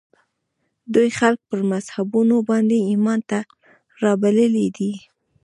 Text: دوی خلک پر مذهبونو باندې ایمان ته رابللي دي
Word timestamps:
دوی 0.93 1.09
خلک 1.19 1.39
پر 1.49 1.59
مذهبونو 1.71 2.35
باندې 2.49 2.77
ایمان 2.91 3.19
ته 3.29 3.39
رابللي 4.03 4.67
دي 4.77 4.93